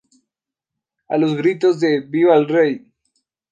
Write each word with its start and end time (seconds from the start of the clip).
A 1.09 1.15
los 1.15 1.35
gritos 1.35 1.79
de 1.79 1.99
""¡Viva 2.01 2.35
el 2.35 2.47
Rey! 2.47 2.91